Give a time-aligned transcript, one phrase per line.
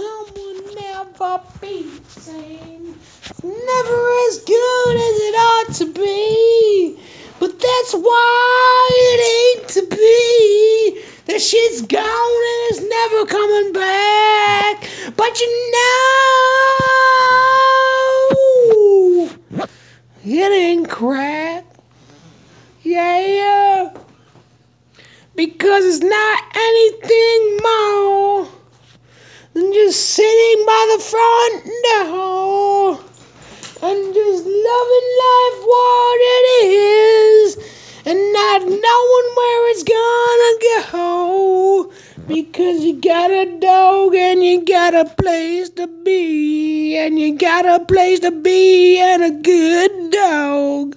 [0.00, 2.94] outcome will never be the same.
[2.94, 6.98] It's never as good as it ought to be.
[7.38, 11.02] But that's why it ain't to be.
[11.26, 14.88] The shit's gone and it's never coming back.
[15.16, 15.88] But you know,
[20.24, 21.64] it ain't crap.
[22.82, 23.92] Yeah.
[25.34, 27.89] Because it's not anything more
[30.00, 33.00] sitting by the front door
[33.82, 37.56] and just loving life what it is.
[38.06, 41.92] And not knowing where it's gonna go.
[42.26, 46.96] Because you got a dog and you got a place to be.
[46.96, 50.96] And you got a place to be and a good dog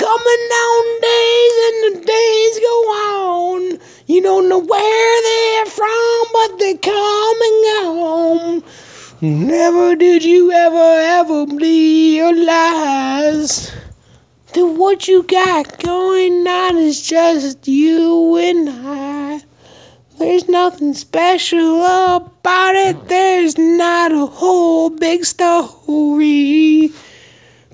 [0.00, 2.76] coming on days and the days go
[3.12, 8.62] on you don't know where they're from but they're coming home
[9.22, 13.70] Never did you ever, ever realize
[14.54, 19.42] that what you got going on is just you and I.
[20.18, 26.90] There's nothing special about it, there's not a whole big story.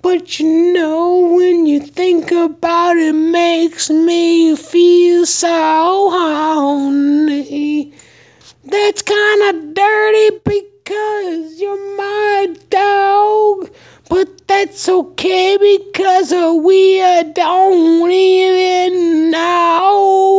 [0.09, 7.93] But you know, when you think about it, makes me feel so horny.
[8.65, 13.69] That's kinda dirty because you're my dog.
[14.09, 16.31] But that's okay because
[16.65, 16.99] we
[17.35, 20.36] don't even know.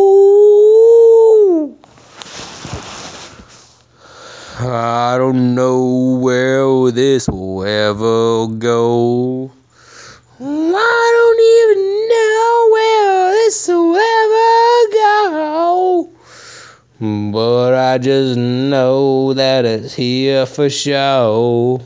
[4.59, 9.52] I don't know where this will ever go.
[10.39, 16.09] I don't even know where this will ever go.
[17.31, 21.80] But I just know that it's here for show.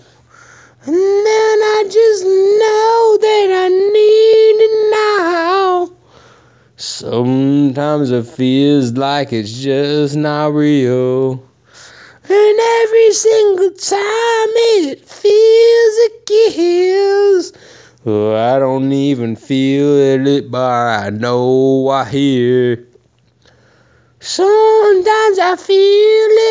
[0.85, 5.97] And then I just know that I need to know.
[6.77, 11.50] Sometimes it feels like it's just not real.
[12.33, 17.51] And every single time it feels it kills.
[18.05, 19.97] Oh, I don't even feel
[20.27, 22.87] it, but I know I hear.
[24.21, 25.75] Sometimes I feel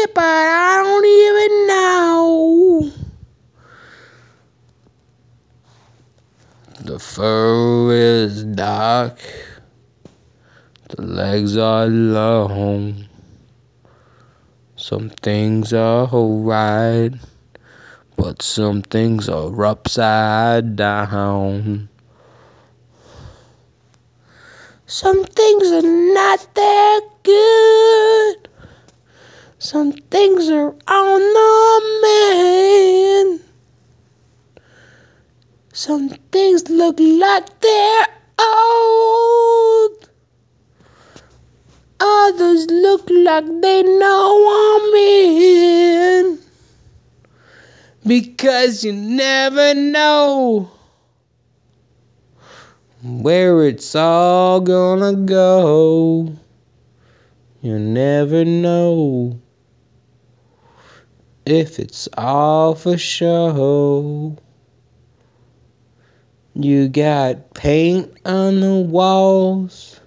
[0.05, 2.91] it, but I don't even know.
[6.81, 9.19] The fur is dark,
[10.91, 13.09] the legs are long.
[14.81, 17.13] Some things are alright,
[18.17, 21.91] but some things are upside down.
[24.87, 28.49] Some things are not that good.
[29.59, 33.41] Some things are on the man.
[35.75, 38.07] Some things look like they're
[38.39, 40.09] old.
[42.00, 46.38] Others look like they know I'm in.
[48.06, 50.71] Because you never know
[53.03, 56.33] where it's all gonna go.
[57.61, 59.38] You never know
[61.44, 64.38] if it's all for show.
[66.55, 70.00] You got paint on the walls.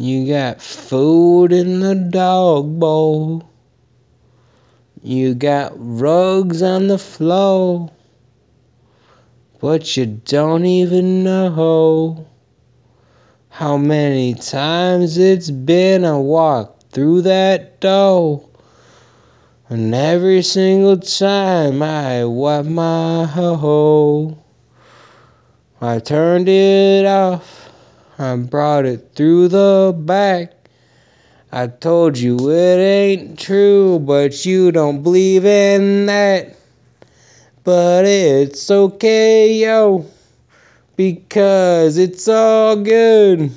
[0.00, 3.46] You got food in the dog bowl.
[5.02, 7.90] You got rugs on the floor.
[9.60, 12.26] But you don't even know
[13.50, 18.48] how many times it's been I walked through that door.
[19.68, 24.38] And every single time I wiped my hoe,
[25.78, 27.69] I turned it off.
[28.20, 30.52] I brought it through the back.
[31.50, 36.54] I told you it ain't true, but you don't believe in that.
[37.64, 40.04] But it's okay, yo,
[40.96, 43.52] because it's all good.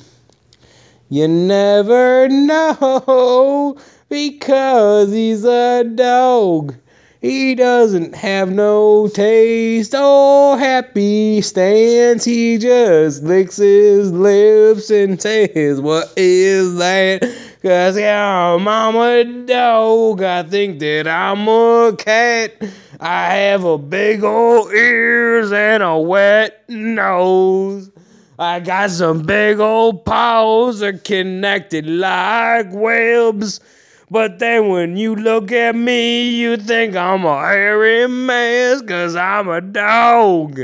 [1.09, 3.75] You never know
[4.07, 6.75] because he's a dog.
[7.23, 12.25] He doesn't have no taste or happy stance.
[12.25, 17.21] He just licks his lips and says, What is that?
[17.61, 18.67] Cause yeah, I'm
[18.97, 20.21] a dog.
[20.21, 22.61] I think that I'm a cat.
[22.99, 27.89] I have a big old ears and a wet nose.
[28.37, 33.61] I got some big old paws that are connected like webs.
[34.09, 39.47] But then when you look at me, you think I'm a hairy mess, cause I'm
[39.49, 40.61] a dog.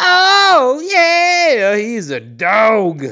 [0.00, 3.04] Oh, yeah, he's a dog.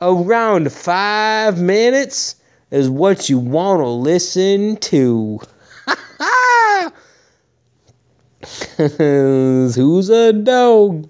[0.00, 2.36] Around five minutes
[2.70, 5.40] is what you want to listen to.
[8.76, 11.08] Who's a dog?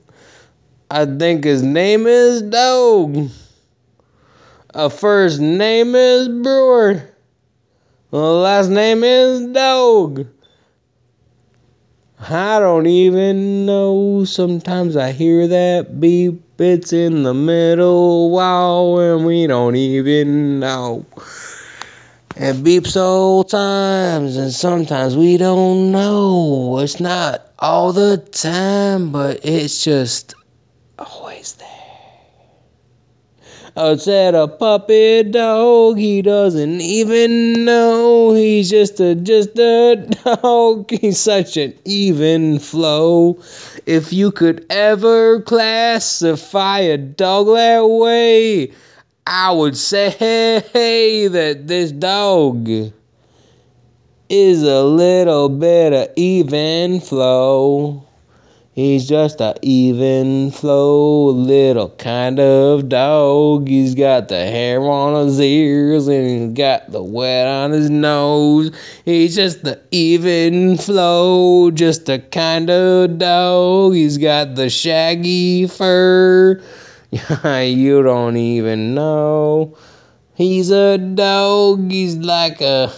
[0.90, 3.30] I think his name is Dog.
[4.72, 7.02] A first name is Brewer.
[8.12, 10.28] Last name is Dog.
[12.20, 14.24] I don't even know.
[14.24, 16.44] Sometimes I hear that beep.
[16.60, 18.30] It's in the middle.
[18.30, 21.04] Wow, and we don't even know.
[22.36, 26.78] It beeps all times, and sometimes we don't know.
[26.78, 30.34] It's not all the time, but it's just
[30.96, 31.66] always there.
[33.76, 33.92] I
[34.34, 40.90] a puppy dog, he doesn't even know he's just a just a dog.
[41.00, 43.38] He's such an even flow.
[43.86, 48.72] If you could ever classify a dog that way,
[49.26, 50.08] I would say
[51.28, 52.68] that this dog
[54.28, 58.04] is a little bit of even flow.
[58.80, 63.68] He's just a even flow little kind of dog.
[63.68, 68.70] He's got the hair on his ears and he's got the wet on his nose.
[69.04, 73.92] He's just the even flow, just a kind of dog.
[73.92, 76.62] He's got the shaggy fur.
[77.12, 79.76] you don't even know.
[80.34, 81.90] He's a dog.
[81.90, 82.90] He's like a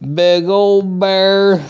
[0.00, 1.62] big old bear.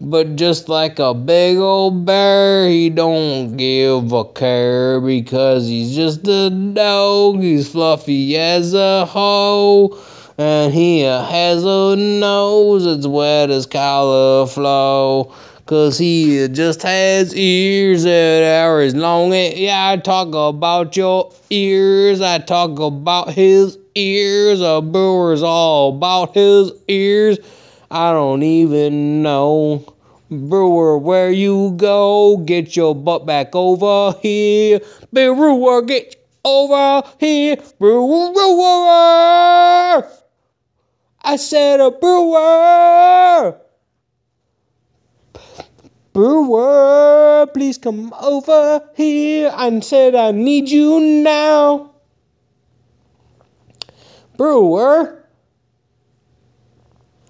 [0.00, 6.28] But just like a big old bear, he don't give a care because he's just
[6.28, 7.40] a dog.
[7.40, 9.98] He's fluffy as a hoe.
[10.36, 15.32] And he has a nose that's wet as cauliflower.
[15.64, 21.32] Cause he just has ears that are as long as yeah, I talk about your
[21.50, 22.20] ears.
[22.20, 24.60] I talk about his ears.
[24.60, 27.38] A brewer's all about his ears.
[27.90, 29.94] I don't even know.
[30.28, 32.36] Brewer, where you go?
[32.38, 34.80] Get your butt back over here.
[35.12, 37.56] Brewer, get over here.
[37.78, 38.02] Brewer!
[41.22, 43.60] I said a brewer!
[46.12, 49.52] Brewer, please come over here.
[49.54, 51.92] I said I need you now.
[54.36, 55.25] Brewer.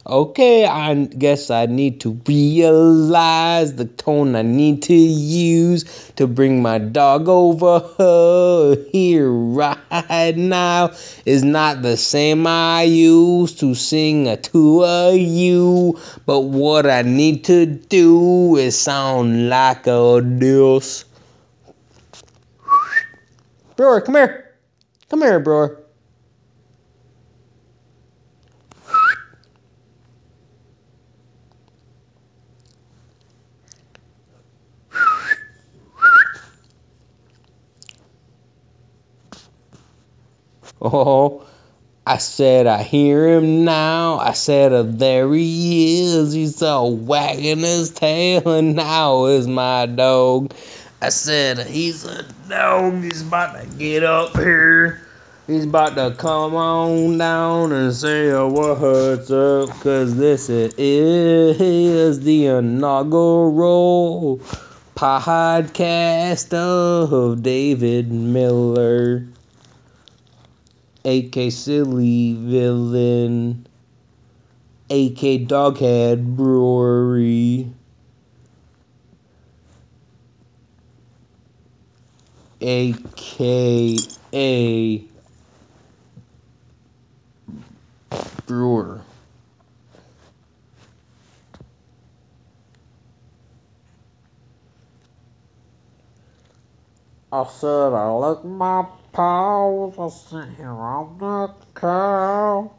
[0.09, 6.63] Okay, I guess I need to realize the tone I need to use to bring
[6.63, 10.93] my dog over here right now
[11.25, 15.99] is not the same I used to sing to a you.
[16.25, 21.05] But what I need to do is sound like a deuce.
[23.75, 24.55] Brewer, come here.
[25.11, 25.86] Come here, Brewer.
[40.87, 41.45] Oh,
[42.07, 44.19] I said, I hear him now.
[44.19, 46.33] I said, oh, there he is.
[46.33, 50.53] He's all wagging his tail, and now is my dog.
[51.03, 53.03] I said, he's a dog.
[53.03, 55.03] He's about to get up here.
[55.49, 60.75] He's about to come on down and say oh, what's up, cause this is
[62.21, 64.41] the inaugural
[64.97, 69.27] podcast of David Miller.
[71.07, 73.65] AK Silly Villain,
[74.91, 77.71] AK Doghead Brewery,
[82.61, 83.99] AKA
[88.47, 89.01] Brewer.
[97.37, 102.73] I said I like my paws, I sit here on the couch.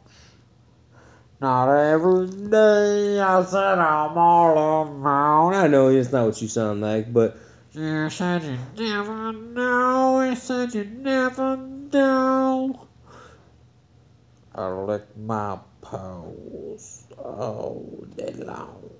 [1.40, 5.54] Not every day, I said I'm all alone.
[5.54, 7.36] I know it's not what you sound like, but
[7.72, 10.22] you said you never know.
[10.28, 12.88] You said you never know.
[14.56, 18.90] I lick my paws all day long.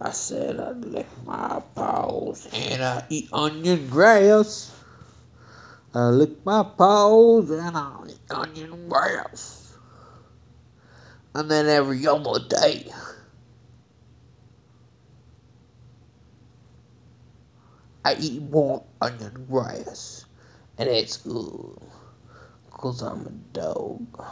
[0.00, 4.70] I said I lick my paws and I eat onion grass.
[5.94, 9.74] I lick my paws and I eat onion grass.
[11.34, 12.90] And then every other day,
[18.04, 20.26] I eat more onion grass.
[20.78, 21.78] And it's good.
[22.66, 24.24] Because I'm a dog.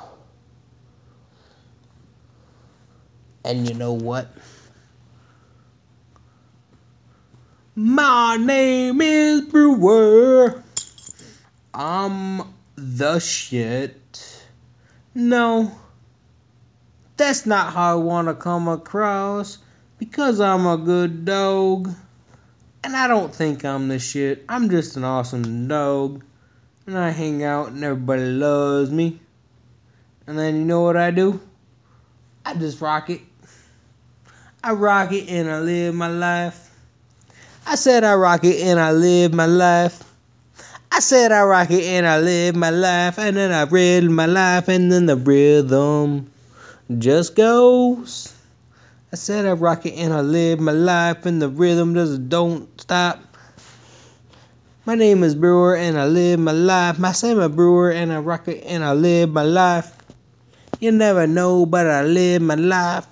[3.45, 4.31] And you know what?
[7.77, 10.63] My name is Brewer.
[11.75, 14.47] I'm the shit.
[15.13, 15.73] No,
[17.17, 19.59] that's not how I want to come across
[19.99, 21.93] because I'm a good dog.
[22.85, 24.45] And I don't think I'm the shit.
[24.49, 26.23] I'm just an awesome dog.
[26.87, 29.19] And I hang out and everybody loves me.
[30.29, 31.41] And then you know what I do?
[32.47, 33.23] I just rock it.
[34.63, 36.71] I rock it and I live my life.
[37.67, 40.05] I said I rock it and I live my life.
[40.93, 43.19] I said I rock it and I live my life.
[43.19, 46.31] And then I read my life and then the rhythm
[46.99, 48.33] just goes.
[49.13, 52.69] I said I rock it and I live my life and the rhythm just don't
[52.81, 53.21] stop.
[54.85, 56.99] My name is Brewer and I live my life.
[56.99, 59.97] My name is Brewer and I rock it and I live my life.
[60.81, 63.07] You never know, but I live my life.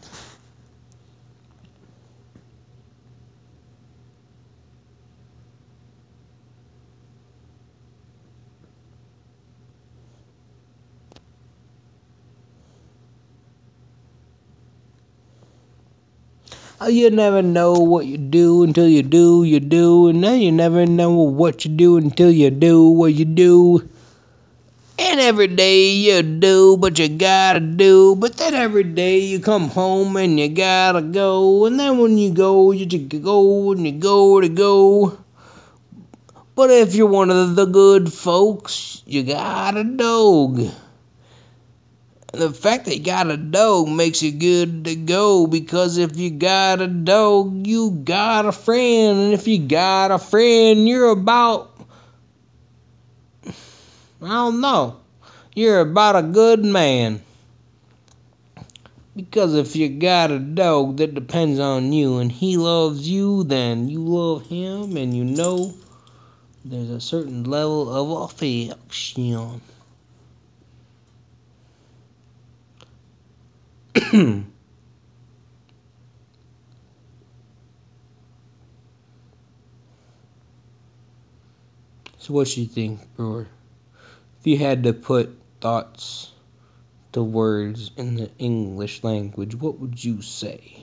[16.87, 20.87] You never know what you do until you do, you do, and then you never
[20.87, 23.89] know what you do until you do what you do.
[24.99, 29.69] And every day you do what you gotta do, but then every day you come
[29.69, 33.93] home and you gotta go, and then when you go, you just go and you
[33.93, 35.19] go to go.
[36.55, 40.61] But if you're one of the good folks, you got a dog
[42.33, 46.31] the fact that you got a dog makes you good to go because if you
[46.31, 49.19] got a dog, you got a friend.
[49.19, 51.71] And if you got a friend, you're about,
[54.23, 54.97] I don't know,
[55.55, 57.23] you're about a good man.
[59.15, 63.91] Because if you got a dog that depends on you and he loves you, then
[63.91, 65.75] you love him and you know
[66.65, 69.61] there's a certain level of affection.
[74.13, 74.45] so
[82.29, 83.47] what do you think, Brewer?
[84.41, 86.33] If you had to put thoughts
[87.13, 90.83] to words in the English language, what would you say?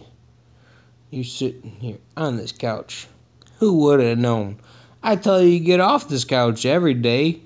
[1.09, 3.07] You're sitting here on this couch.
[3.57, 4.59] Who would have known?
[5.01, 7.41] I tell you, get off this couch every day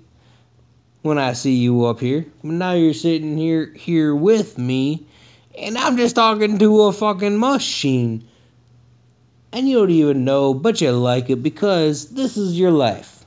[1.04, 2.26] when I see you up here.
[2.44, 5.08] But now you're sitting here here with me
[5.58, 8.28] and I'm just talking to a fucking machine.
[9.52, 13.24] And you don't even know, but you like it because this is your life.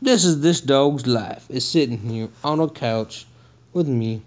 [0.00, 1.46] This is this dog's life.
[1.48, 3.26] It's sitting here on a couch
[3.72, 4.22] with me.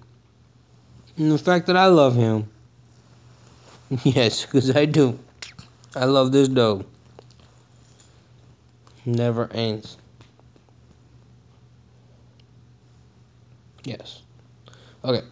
[1.17, 2.49] And the fact that I love him.
[4.03, 5.17] Yes, because I do.
[5.95, 6.85] I love this dog.
[9.05, 9.95] Never ends.
[13.85, 14.21] Yes.
[15.05, 15.25] Okay.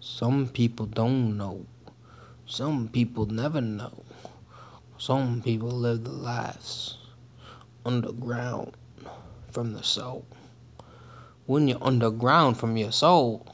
[0.00, 1.66] Some people don't know.
[2.46, 4.04] Some people never know.
[4.96, 6.98] Some people live their lives
[7.84, 8.76] underground
[9.50, 10.24] from the soul.
[11.46, 13.46] When you're underground from your soul,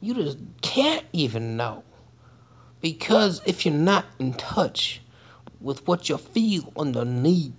[0.00, 1.82] you just can't even know.
[2.80, 5.00] Because if you're not in touch
[5.60, 7.52] with what you feel underneath,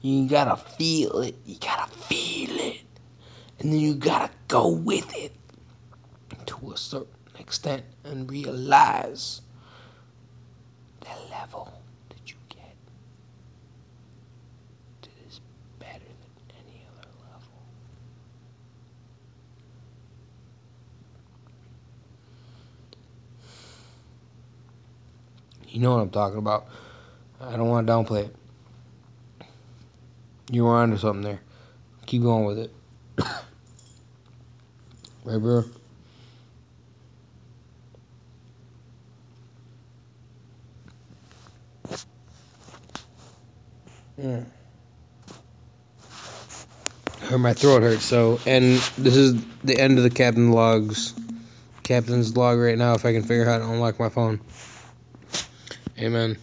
[0.00, 1.36] you gotta feel it.
[1.44, 2.84] You gotta feel it.
[3.58, 5.32] And then you gotta go with it
[6.46, 9.40] to a certain extent and realize
[11.00, 11.72] the level
[12.08, 12.74] that you get
[15.02, 15.40] that is
[15.78, 17.58] better than any other level.
[25.68, 26.66] You know what I'm talking about.
[27.40, 28.36] I don't want to downplay it.
[30.50, 31.40] You were onto something there.
[32.06, 32.72] Keep going with it.
[35.24, 35.64] right, bro?
[44.18, 44.40] Yeah.
[47.30, 48.04] Or my throat hurts.
[48.04, 51.14] So, and this is the end of the Captain Logs
[51.86, 54.40] captain's log right now if I can figure out how to unlock my phone.
[55.98, 56.36] Amen.